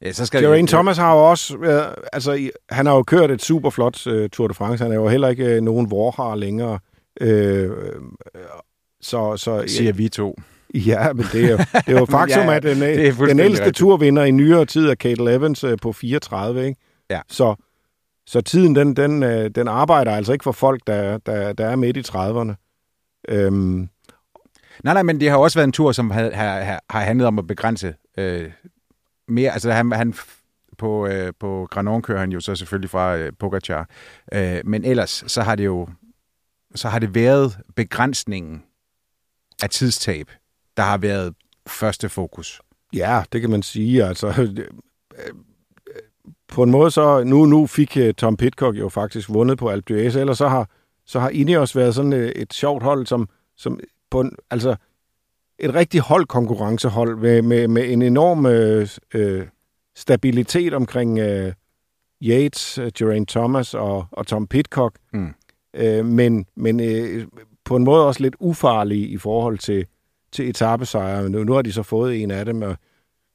[0.02, 1.56] ja, så skal Geraint Thomas har jo også...
[1.56, 4.84] Øh, altså, han har jo kørt et super flot øh, Tour de France.
[4.84, 6.78] Han er jo heller ikke øh, nogen vorhar længere.
[7.20, 7.70] Øh,
[9.00, 10.38] så, så, Siger vi to.
[10.74, 12.80] Ja, men det er jo, det er jo faktum, ja, at den,
[13.28, 16.80] den ældste turvinder i nyere tid er Kate Evans øh, på 34, ikke?
[17.14, 17.20] Ja.
[17.28, 17.54] Så,
[18.26, 21.76] så tiden, den, den, øh, den arbejder altså ikke for folk, der, der, der er
[21.76, 22.54] midt i 30'erne.
[23.28, 23.88] Øhm.
[24.84, 27.38] Nej, nej, men det har også været en tur, som har, har, har handlet om
[27.38, 28.52] at begrænse øh,
[29.28, 29.50] mere.
[29.50, 30.14] Altså, han, han
[30.78, 33.88] på, øh, på Granon kører han jo så selvfølgelig fra øh, Pogacar.
[34.32, 35.88] Øh, men ellers, så har det jo
[36.74, 38.62] så har det været begrænsningen
[39.62, 40.30] af tidstab,
[40.76, 41.34] der har været
[41.66, 42.60] første fokus.
[42.92, 44.04] Ja, det kan man sige.
[44.04, 44.28] Altså,
[46.54, 49.94] på en måde så, nu, nu fik øh, Tom Pitcock jo faktisk vundet på Alpe
[49.94, 50.70] d'Huez, eller så har,
[51.06, 54.76] så har Ineos været sådan øh, et sjovt hold, som, som på en, altså
[55.58, 59.46] et rigtig holdkonkurrencehold med, med, med en enorm øh, øh,
[59.96, 61.52] stabilitet omkring øh,
[62.22, 64.98] Yates, Geraint Thomas og, og Tom Pitcock.
[65.12, 65.34] Mm.
[65.74, 67.26] Øh, men men øh,
[67.64, 69.86] på en måde også lidt ufarlige i forhold til,
[70.32, 71.30] til etappesejre.
[71.30, 72.76] Nu, nu har de så fået en af dem, og,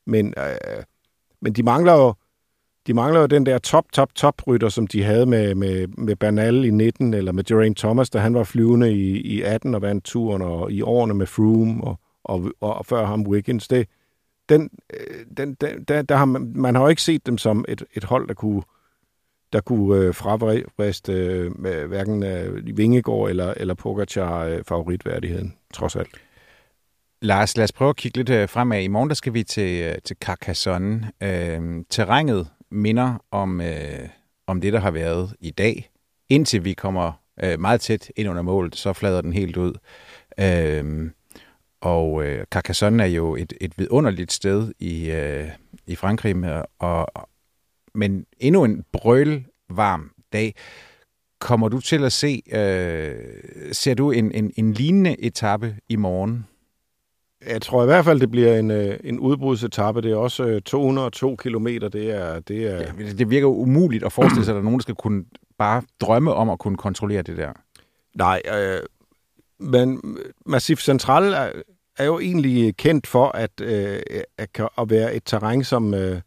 [0.05, 0.83] men, øh,
[1.41, 2.13] men de mangler jo
[2.89, 6.15] de mangler jo den der top, top, top rytter, som de havde med, med, med
[6.15, 9.81] Bernal i 19, eller med Geraint Thomas, da han var flyvende i, i 18 og
[9.81, 13.67] vandt turen, og i årene med Froome, og, og, og, og før ham Wiggins.
[13.67, 13.87] Det,
[14.49, 17.65] den, øh, den, den, der, der har man, man har jo ikke set dem som
[17.67, 18.61] et, et hold, der kunne,
[19.53, 21.51] der kunne øh, fravriste øh,
[21.87, 26.21] hverken øh, Vingegård eller, eller Pogacar øh, favoritværdigheden, trods alt.
[27.21, 28.81] Lars, lad os prøve at kigge lidt øh, fremad.
[28.81, 31.11] I morgen der skal vi til, øh, til Carcassonne.
[31.23, 34.09] Øh, terrænet minder om, øh,
[34.47, 35.89] om det, der har været i dag.
[36.29, 37.11] Indtil vi kommer
[37.43, 39.73] øh, meget tæt ind under målet, så flader den helt ud.
[40.39, 41.11] Øh,
[41.81, 45.49] og øh, Carcassonne er jo et, et vidunderligt sted i, øh,
[45.87, 46.35] i Frankrig,
[46.79, 47.07] og,
[47.93, 50.55] men endnu en brølvarm dag.
[51.39, 56.45] Kommer du til at se, øh, ser du en, en, en lignende etape i morgen?
[57.49, 60.01] Jeg tror i hvert fald, det bliver en, øh, en udbrudsetappe.
[60.01, 61.89] Det er også 202 øh, kilometer.
[61.89, 62.75] Det er, det er...
[62.75, 65.23] Ja, det virker umuligt at forestille sig, at der er nogen, der skal kunne
[65.57, 67.51] bare drømme om at kunne kontrollere det der.
[68.15, 68.79] Nej, øh,
[69.59, 70.01] men
[70.45, 71.51] Massif Central er,
[71.97, 73.99] er jo egentlig kendt for at, øh,
[74.37, 76.21] at, at være et terræn, som, øh,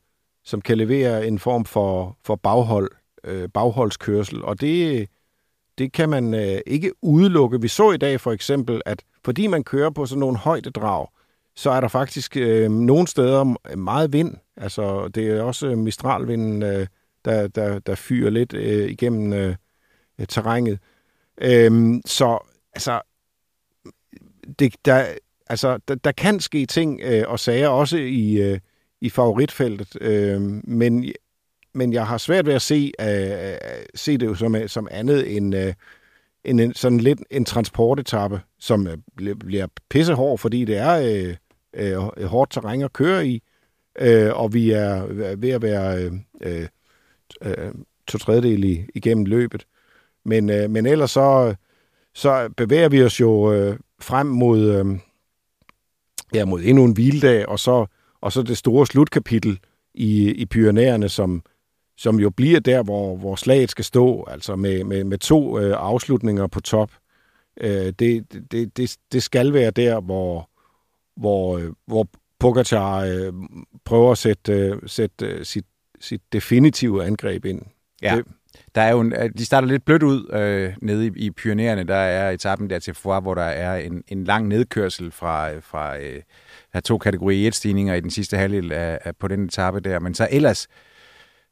[0.44, 2.90] som kan levere en form for, for baghold,
[3.24, 5.08] øh, bagholdskørsel, og det,
[5.78, 7.60] det kan man øh, ikke udelukke.
[7.60, 11.06] Vi så i dag for eksempel, at fordi man kører på sådan nogle højdedrag,
[11.56, 14.34] så er der faktisk øh, nogle steder meget vind.
[14.56, 16.86] Altså, det er også mistralvinden, øh,
[17.24, 19.56] der, der, der fyrer lidt øh, igennem øh,
[20.28, 20.78] terrænet.
[21.40, 22.38] Øh, så
[22.74, 23.00] altså,
[24.58, 25.06] det, der,
[25.46, 28.58] altså der, der kan ske ting øh, og sager også i, øh,
[29.00, 31.12] i favoritfeltet, øh, men,
[31.74, 33.56] men jeg har svært ved at se, øh, øh
[33.94, 35.74] se det jo som, øh, som andet end, øh,
[36.44, 38.96] en, en, sådan lidt en transportetappe, som øh,
[39.34, 41.36] bliver pissehård, fordi det er øh,
[41.74, 43.42] øh, hårdt terræn at køre i,
[43.98, 46.68] øh, og vi er øh, ved at være øh, øh,
[47.42, 47.72] øh
[48.06, 49.66] to tredjedel igennem løbet.
[50.24, 51.54] Men, øh, men ellers så,
[52.14, 54.98] så bevæger vi os jo øh, frem mod, øh,
[56.34, 57.86] ja, mod endnu en hviledag, og så
[58.22, 59.58] og så det store slutkapitel
[59.94, 61.42] i, i Pyrenæerne, som,
[61.96, 65.74] som jo bliver der, hvor, hvor slaget skal stå, altså med, med, med to øh,
[65.78, 66.90] afslutninger på top.
[67.60, 70.50] Øh, det, det, det, det skal være der, hvor,
[71.16, 73.32] hvor, øh, hvor Pogacar øh,
[73.84, 75.66] prøver at sætte, øh, sætte øh, sit,
[76.00, 77.62] sit definitive angreb ind.
[78.02, 78.16] Ja.
[78.16, 78.26] Det,
[78.74, 81.84] der er jo en, de starter lidt blødt ud øh, nede i, i Pyreneerne.
[81.84, 85.98] Der er etappen der til Foix, hvor der er en, en lang nedkørsel fra, fra
[85.98, 86.14] øh,
[86.72, 89.98] der er to kategori 1-stigninger i den sidste halvdel af, af, på den etape der.
[89.98, 90.68] Men så ellers,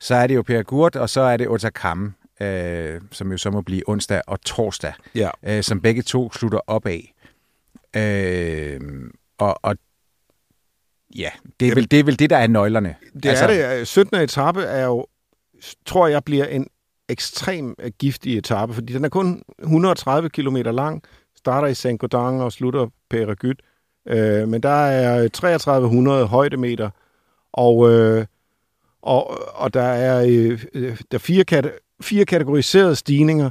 [0.00, 3.50] så er det jo Per Gurt, og så er det Otakam, øh, som jo så
[3.50, 5.30] må blive onsdag og torsdag, ja.
[5.42, 7.14] øh, som begge to slutter op af.
[7.96, 8.80] Øh,
[9.38, 9.76] og, og
[11.16, 12.94] ja, det er, vel, det er vel det, der er nøglerne.
[13.14, 13.88] Det altså, er det.
[13.88, 14.20] 17.
[14.20, 15.06] etape er jo,
[15.86, 16.66] tror jeg, bliver en
[17.08, 21.02] ekstrem øh, giftig etape, fordi den er kun 130 km lang,
[21.36, 23.54] starter i Saint-Gaudens og slutter Péregut.
[24.16, 26.90] Øh, men der er 3300 højdemeter,
[27.52, 28.26] og, øh,
[29.02, 33.50] og, og der er, øh, øh, der er fire, kate- fire kategoriserede stigninger,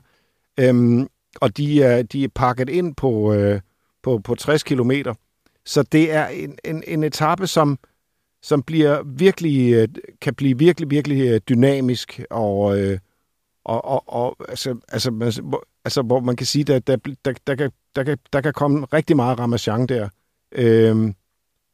[0.60, 1.08] øhm,
[1.42, 3.62] og de er, de er pakket ind på, øh,
[4.04, 4.92] på, på 60 km.
[5.66, 7.80] Så det er en, en, en etape, som,
[8.42, 9.88] som bliver virkelig, øh,
[10.22, 13.00] kan blive virkelig, virkelig øh, dynamisk, og, øh,
[13.64, 17.34] og, og, og altså, altså, altså, altså, hvor man kan sige, at der, der, der,
[17.48, 20.10] der, kan, der, kan, der kan komme rigtig meget ramachan der.
[20.52, 21.14] Øh,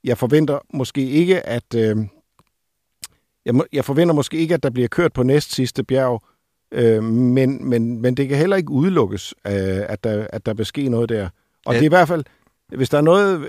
[0.04, 1.98] jeg forventer måske ikke, at øh,
[3.46, 6.24] jeg, jeg forventer måske ikke, at der bliver kørt på næst sidste bjerg,
[6.72, 9.54] øh, men, men, men det kan heller ikke udelukkes, øh,
[9.90, 11.30] at, der, at der vil ske noget der.
[11.66, 11.80] Og ja.
[11.80, 12.24] det er i hvert fald,
[12.76, 13.48] hvis der er noget,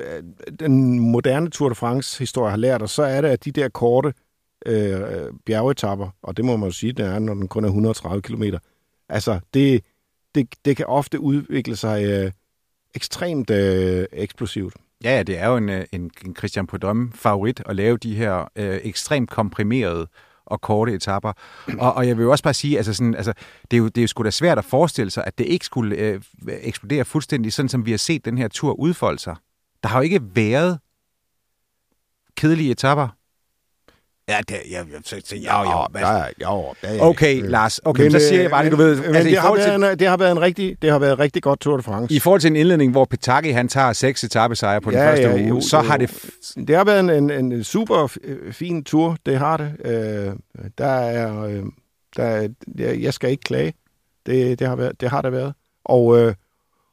[0.60, 4.12] den moderne Tour de France-historie har lært os, så er det, at de der korte
[4.66, 5.00] øh,
[5.46, 8.42] bjergetapper, og det må man jo sige, det er, når den kun er 130 km,
[9.08, 9.84] altså det,
[10.34, 12.32] det, det kan ofte udvikle sig øh,
[12.94, 14.74] ekstremt øh, eksplosivt.
[15.04, 18.80] Ja, det er jo en, øh, en, en Christian Prudhomme-favorit at lave de her øh,
[18.82, 20.08] ekstremt komprimerede
[20.46, 21.32] og korte etapper.
[21.78, 23.32] Og, og jeg vil jo også bare sige, altså sådan, altså,
[23.70, 25.64] det, er jo, det er jo sgu da svært at forestille sig, at det ikke
[25.64, 29.36] skulle øh, eksplodere fuldstændig, sådan som vi har set den her tur udfolde sig.
[29.82, 30.78] Der har jo ikke været
[32.36, 33.08] kedelige etapper
[34.28, 37.80] Ja, det, ja, så, så, ja, jo, jo, ja, jo, ja, ja, Okay, øh, Lars.
[37.84, 38.96] Okay, men, så siger jeg bare det, du ved.
[38.96, 41.18] Men altså, det, har været en, det har været en rigtig, det har været en
[41.18, 42.14] rigtig godt Tour de France.
[42.14, 45.28] I forhold til en indledning, hvor Petaki han tager seks etappesejre på den ja, første
[45.28, 46.24] ja, uge, jo, så har det...
[46.68, 48.16] Det har været en, en, en super
[48.52, 49.72] fin tur, det har det.
[49.84, 50.32] Øh,
[50.78, 51.42] der er...
[51.42, 51.62] Øh,
[52.16, 53.74] der, jeg skal ikke klage.
[54.26, 55.54] Det, det, har, været, det har det været.
[55.84, 56.34] Og, øh,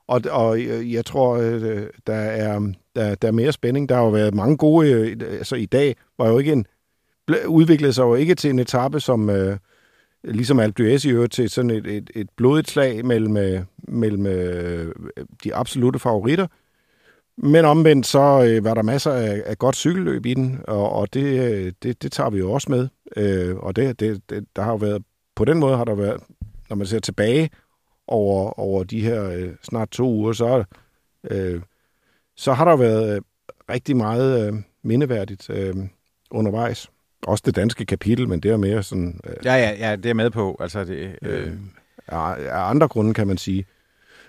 [0.07, 2.59] og, og jeg tror, øh, der er,
[2.95, 3.89] der, der er mere spænding.
[3.89, 4.91] Der har jo været mange gode...
[4.91, 6.65] Øh, altså i dag var jo ikke en
[7.47, 9.57] udviklede sig jo ikke til en etape, som øh,
[10.23, 14.25] ligesom Alpe d'Huez i øvrigt, til sådan et, et, et blodigt slag mellem, øh, mellem
[14.25, 14.95] øh,
[15.43, 16.47] de absolute favoritter.
[17.37, 21.13] Men omvendt så øh, var der masser af, af godt cykelløb i den, og, og
[21.13, 22.87] det, øh, det, det tager vi jo også med.
[23.17, 25.03] Øh, og det, det, det, der har jo været,
[25.35, 26.23] på den måde har der været,
[26.69, 27.49] når man ser tilbage
[28.07, 30.63] over, over de her øh, snart to uger, så,
[31.31, 31.61] øh,
[32.37, 33.21] så har der været øh,
[33.69, 35.75] rigtig meget øh, mindeværdigt øh,
[36.31, 36.89] undervejs.
[37.27, 39.19] Også det danske kapitel, men det er mere sådan...
[39.27, 40.57] Øh, ja, ja, ja, det er med på.
[40.59, 41.47] Altså, det, øh...
[41.47, 41.51] Øh,
[42.11, 43.65] af andre grunde, kan man sige.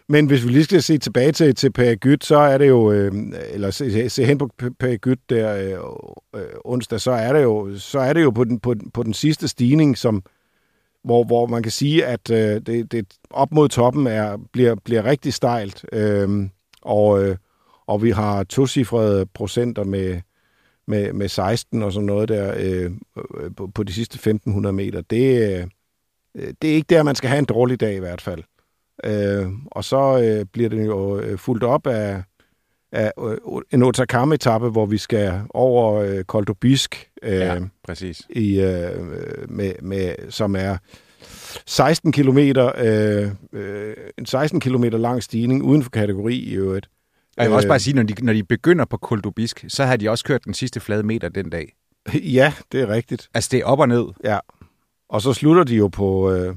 [0.09, 2.93] Men hvis vi lige skal se tilbage til, til Per Gyt, så er det jo,
[2.93, 3.13] øh,
[3.51, 7.79] eller se, se hen på Per Gyt der øh, øh, onsdag, så er det jo,
[7.79, 10.23] så er det jo på, den, på, på den sidste stigning, som,
[11.05, 15.05] hvor, hvor man kan sige, at øh, det, det op mod toppen er, bliver, bliver
[15.05, 15.85] rigtig stejlt.
[15.93, 16.49] Øh,
[16.83, 17.37] og, øh,
[17.87, 20.21] og vi har tocifrede procenter med,
[20.87, 22.91] med, med 16 og sådan noget der øh,
[23.57, 25.01] på, på de sidste 1500 meter.
[25.01, 25.53] Det,
[26.35, 28.43] øh, det er ikke der, man skal have en dårlig dag i hvert fald.
[29.05, 32.23] Øh, og så øh, bliver det jo øh, fuldt op af,
[32.93, 33.37] af øh,
[33.73, 38.23] en Otakam-etappe, hvor vi skal over øh, Koldobisk, øh, ja, præcis.
[38.31, 38.91] I, øh,
[39.49, 40.77] med, med, som er
[41.67, 46.89] 16 kilometer, øh, øh, en 16 km lang stigning uden for kategori i øvrigt.
[47.37, 47.81] Og jeg vil også bare øh.
[47.81, 50.81] sige, når de, når de begynder på Koldubisk, så har de også kørt den sidste
[50.81, 51.75] flade meter den dag.
[52.39, 53.29] Ja, det er rigtigt.
[53.35, 54.05] Altså, det er op og ned.
[54.25, 54.39] Ja.
[55.09, 56.55] Og så slutter de jo på, øh,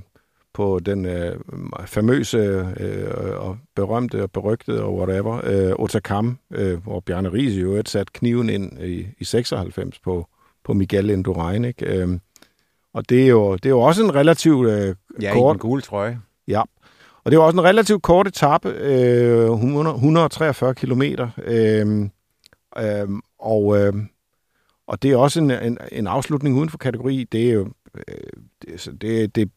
[0.53, 1.39] på den øh,
[1.85, 2.37] famøse
[2.79, 7.89] øh, og berømte og berygtede og whatever, øh, Otakam, øh, hvor Bjarne Ries jo et
[7.89, 10.27] sat kniven ind i, i 96 på,
[10.63, 11.85] på Miguel Indurain, ikke?
[11.85, 12.19] Øh,
[12.93, 15.49] og det er, jo, det er jo også en relativt øh, ja, kort...
[15.49, 16.19] Ja, en gul trøje.
[16.47, 16.61] Ja,
[17.27, 21.29] og det var også en relativt kort etape, øh, 143 kilometer.
[21.43, 22.09] Øh,
[22.77, 23.07] øh,
[23.39, 23.93] og, øh,
[24.87, 27.27] og det er også en, en, en afslutning uden for kategori.
[27.31, 28.03] Det er jo, øh,
[28.61, 29.51] det, det, det,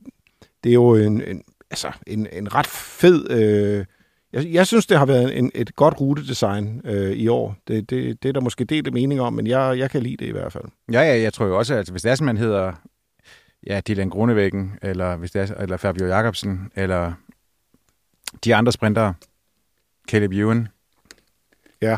[0.64, 3.30] det er jo en, en, altså en, en ret fed...
[3.30, 3.84] Øh,
[4.32, 7.56] jeg, jeg synes, det har været en, et godt rutedesign øh, i år.
[7.68, 10.26] Det, det, det er der måske delt mening om, men jeg, jeg kan lide det
[10.26, 10.64] i hvert fald.
[10.92, 12.72] Ja, ja, jeg tror jo også, at hvis det er som man hedder
[13.66, 17.12] ja, Dylan Grunevæggen, eller hvis det er, eller Fabio Jacobsen, eller
[18.44, 19.12] de andre sprinter,
[20.10, 20.68] Caleb Ewan.
[21.82, 21.96] Ja.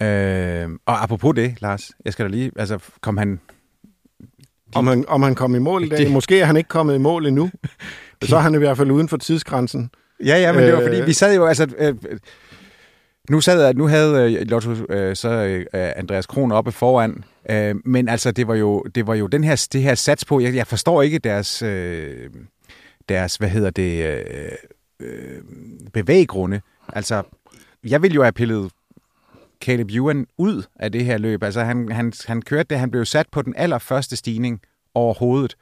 [0.00, 3.40] Øh, og apropos det, Lars, jeg skal da lige, altså, kom han...
[4.74, 5.98] Om han, om han kom i mål i dag?
[5.98, 6.10] Det...
[6.10, 7.50] Måske er han ikke kommet i mål endnu.
[8.22, 9.90] Så er han i hvert fald uden for tidsgrænsen.
[10.24, 10.66] Ja, ja, men øh...
[10.66, 11.74] det var fordi, vi sad jo, altså...
[11.78, 11.94] Øh,
[13.30, 18.08] nu, sad, nu havde øh, Lotto, øh, så øh, Andreas Kron oppe foran, øh, men
[18.08, 20.66] altså, det var jo, det var jo den her, det her sats på, jeg, jeg
[20.66, 22.30] forstår ikke deres, øh,
[23.08, 24.52] deres, hvad hedder det, øh,
[25.00, 25.42] øh,
[25.92, 26.60] bevæggrunde.
[26.92, 27.22] Altså,
[27.84, 28.72] jeg vil jo have pillet
[29.60, 31.42] Caleb Ewan ud af det her løb.
[31.42, 34.60] Altså, han, han, han kørte det, han blev sat på den allerførste stigning
[34.94, 35.56] overhovedet.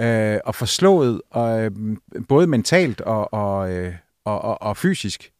[0.00, 1.70] øh, og forslået, og, øh,
[2.28, 5.32] både mentalt og, og, øh, og, og, og fysisk.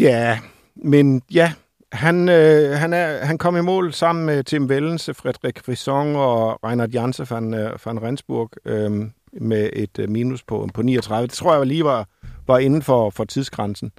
[0.00, 0.38] Ja,
[0.76, 1.52] men ja,
[1.92, 6.58] han, øh, han, er, han kom i mål sammen med Tim Wellens, Frederik Frisson og
[6.64, 8.90] Reinhard Janse van, øh, van Rensburg øh,
[9.32, 11.26] med et øh, minus på, på 39.
[11.26, 12.08] Det tror jeg lige var,
[12.46, 13.92] var inden for, for tidsgrænsen.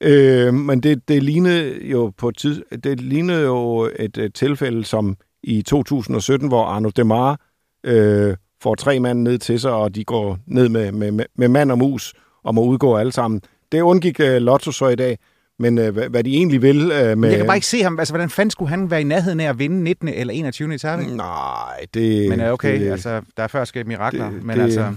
[0.00, 5.16] Øh, men det, det, lignede jo på tid, det lignede jo et, et tilfælde som
[5.42, 7.40] i 2017, hvor Arno Demar
[7.84, 11.72] øh, får tre mand ned til sig, og de går ned med, med, med mand
[11.72, 13.42] og mus og må udgå alle sammen.
[13.72, 15.18] Det undgik øh, Lotto så i dag,
[15.58, 17.28] men øh, hvad, hvad de egentlig vil øh, med...
[17.28, 17.98] Jeg kan bare ikke se ham.
[17.98, 20.08] Altså, hvordan fanden skulle han være i nærheden af at vinde 19.
[20.08, 20.74] eller 21.
[20.74, 21.02] etape?
[21.02, 22.28] Nej, det...
[22.28, 24.30] Men okay, det, altså, der er først sket mirakler.
[24.30, 24.92] det, men det, altså...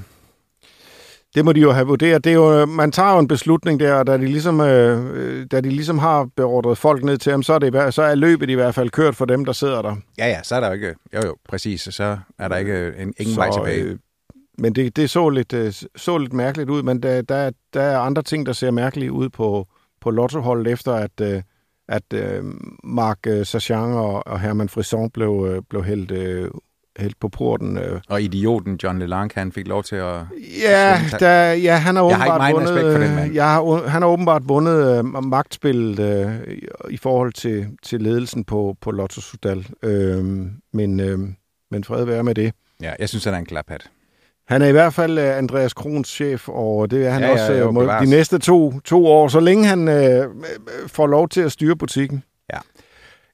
[1.36, 2.24] Det må de jo have vurderet.
[2.24, 5.62] Det er jo, man tager jo en beslutning der, og da de ligesom, øh, da
[5.62, 8.54] de ligesom har beordret folk ned til ham, så er, det, så er løbet i
[8.54, 9.96] hvert fald kørt for dem, der sidder der.
[10.17, 10.96] Ja, ja, så er der jo ikke...
[11.13, 11.82] Jo, jo, præcis.
[11.82, 13.84] Så er der ikke en, ingen så, vej tilbage.
[13.84, 13.98] Øh,
[14.58, 18.00] men det, det så, lidt, øh, så lidt mærkeligt ud, men der, der, der er
[18.00, 19.67] andre ting, der ser mærkeligt ud på,
[20.02, 21.41] på lottoholdet, efter at, øh,
[21.88, 22.44] at øh,
[22.84, 26.50] Marc øh, Sachan og, og Herman Frisson blev, øh, blev hældt øh,
[27.00, 27.78] helt på porten.
[27.78, 28.02] Øh.
[28.10, 30.16] Og idioten John LeLanc, han fik lov til at...
[30.62, 32.70] Ja, der, ja han har åbenbart har vundet...
[32.70, 33.34] for den mand.
[33.34, 36.58] Jeg har, han har åbenbart vundet øh, magtspillet øh,
[36.90, 39.68] i forhold til, til ledelsen på, på Lotto Sudal.
[39.84, 40.24] Øh,
[40.74, 41.20] men, øh,
[41.72, 42.54] men fred være med det.
[42.82, 43.90] Ja, jeg synes, han er en klaphat.
[44.48, 47.54] Han er i hvert fald uh, Andreas Krohns chef, og det er han ja, også
[47.54, 49.94] ja, jo, de næste to, to år, så længe han uh,
[50.88, 52.24] får lov til at styre butikken.
[52.54, 52.58] Ja.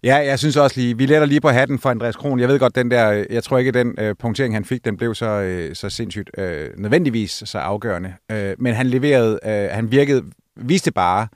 [0.03, 2.39] Ja, jeg synes også lige, vi letter lige på hatten for Andreas Kron.
[2.39, 5.15] Jeg ved godt, den der, jeg tror ikke, den øh, punktering, han fik, den blev
[5.15, 8.13] så, øh, så sindssygt øh, nødvendigvis så afgørende.
[8.31, 10.23] Øh, men han leverede, øh, han virkede,
[10.55, 11.27] viste bare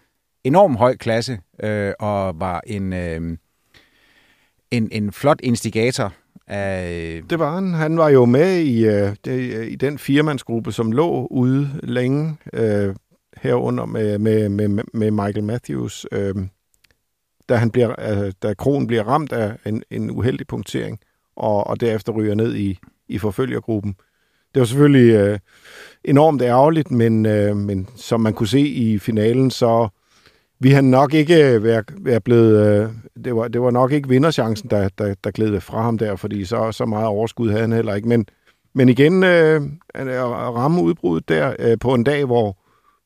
[0.44, 3.38] enorm høj klasse, øh, og var en, øh,
[4.72, 6.14] en, en flot instigator.
[6.48, 7.16] Af...
[7.18, 7.74] Øh, det var han.
[7.74, 12.96] Han var jo med i, øh, det, i den firmandsgruppe, som lå ude længe øh,
[13.38, 16.06] herunder med, med, med, med Michael Matthews.
[16.12, 16.36] Øh,
[17.52, 21.00] da, han bliver, øh, da kronen bliver ramt af en, en uheldig punktering,
[21.36, 23.96] og, og derefter ryger ned i, i forfølgergruppen.
[24.54, 25.40] Det var selvfølgelig øh,
[26.04, 29.88] enormt ærgerligt, men, øh, men som man kunne se i finalen, så
[30.60, 32.68] vi han nok ikke være, være blevet...
[32.68, 32.90] Øh,
[33.24, 36.46] det, var, det var nok ikke vinderchancen, der, der, der gled fra ham der, fordi
[36.46, 38.08] så, så meget overskud havde han heller ikke.
[38.08, 38.26] Men,
[38.74, 39.62] men igen, øh,
[39.96, 40.08] at
[40.56, 42.58] ramme udbruddet der øh, på en dag, hvor,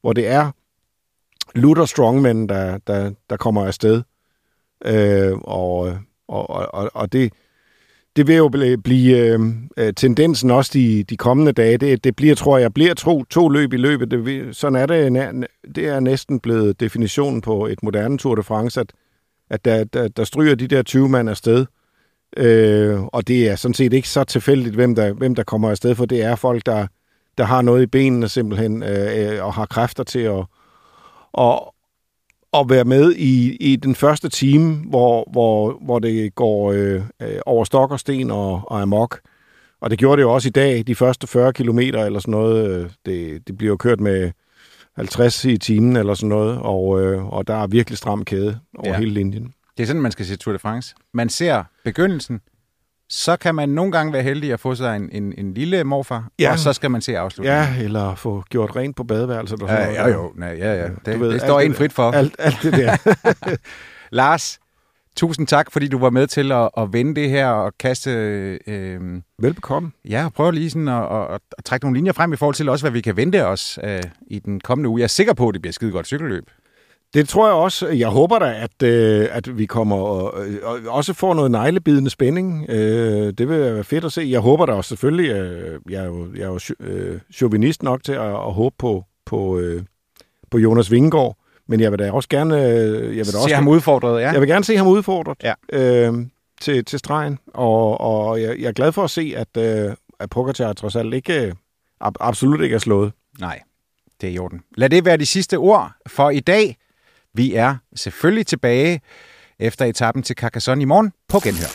[0.02, 0.52] hvor det er
[1.56, 4.02] Luther Strongman, der, der, der kommer afsted.
[4.86, 7.34] Øh, og, og, og, og det,
[8.16, 9.40] det vil jo blive, blive
[9.78, 11.78] øh, tendensen også de, de kommende dage.
[11.78, 14.12] Det, det bliver, tror jeg, bliver to, to løb i løbet.
[14.12, 15.48] Det, sådan er det.
[15.76, 18.94] Det er næsten blevet definitionen på et moderne Tour de France, at,
[19.50, 21.66] at der, der, der stryger de der 20 mand afsted.
[22.38, 25.96] Øh, og det er sådan set ikke så tilfældigt, hvem der, hvem der kommer afsted,
[25.96, 26.88] for det er folk, der,
[27.38, 30.46] der har noget i benene simpelthen, øh, øh og har kræfter til at,
[31.34, 31.75] og,
[32.60, 37.40] at være med i, i den første time, hvor, hvor, hvor det går øh, øh,
[37.46, 39.20] over stok og sten og, og amok.
[39.82, 42.70] Og det gjorde det jo også i dag, de første 40 kilometer eller sådan noget.
[42.70, 44.32] Øh, det, det bliver kørt med
[44.96, 48.90] 50 i timen eller sådan noget, og, øh, og der er virkelig stram kæde over
[48.90, 48.98] ja.
[48.98, 49.54] hele linjen.
[49.78, 50.96] Det er sådan, man skal se Tour de France.
[51.14, 52.42] Man ser begyndelsen,
[53.10, 56.28] så kan man nogle gange være heldig at få sig en, en, en lille morfar,
[56.40, 56.52] ja.
[56.52, 57.64] og så skal man se afslutningen.
[57.64, 59.62] Ja, eller få gjort rent på badeværelset.
[59.62, 60.88] Ja, ja, jo, nej, ja, ja.
[61.06, 62.12] Det, ved, det står en frit for.
[62.12, 63.16] Alt, alt det der.
[64.12, 64.60] Lars,
[65.16, 68.12] tusind tak, fordi du var med til at, at vende det her og kaste...
[68.68, 69.00] Øh,
[69.40, 69.92] Velbekomme.
[70.10, 72.56] Ja, og prøve lige sådan at, at, at, at trække nogle linjer frem i forhold
[72.56, 75.00] til også, hvad vi kan vente os øh, i den kommende uge.
[75.00, 76.50] Jeg er sikker på, at det bliver skide godt cykelløb.
[77.16, 77.88] Det tror jeg også.
[77.88, 82.70] Jeg håber da, at, øh, at vi kommer og, og også får noget neglebidende spænding.
[82.70, 84.28] Øh, det vil være fedt at se.
[84.30, 88.04] Jeg håber da også selvfølgelig, øh, jeg er jo, jeg er jo øh, chauvinist nok
[88.04, 89.84] til at, at håbe på, på, øh,
[90.52, 92.56] på Jonas Vingegaard, men jeg vil da også gerne...
[92.56, 94.32] Øh, jeg vil da se også, ham udfordret, ja.
[94.32, 95.54] Jeg vil gerne se ham udfordret ja.
[95.74, 96.14] øh,
[96.62, 100.30] til, til stregen, og, og jeg, jeg er glad for at se, at, øh, at
[100.30, 101.54] Pogacar trods alt ikke,
[102.02, 103.12] absolut ikke er slået.
[103.40, 103.60] Nej,
[104.22, 104.62] det er i orden.
[104.78, 106.78] Lad det være de sidste ord for i dag.
[107.36, 109.02] Vi er selvfølgelig tilbage
[109.60, 111.72] efter etappen til Carcassonne i morgen på genhør.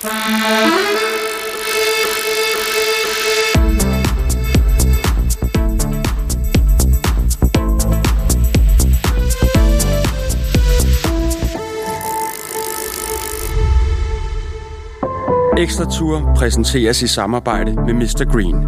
[15.58, 18.32] Ekstra Tour præsenteres i samarbejde med Mr.
[18.32, 18.66] Green.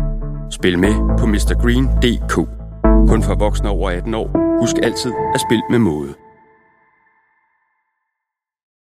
[0.51, 2.34] Spil med på mrgreen.dk.
[3.09, 4.59] Kun for voksne over 18 år.
[4.61, 6.22] Husk altid at spille med måde.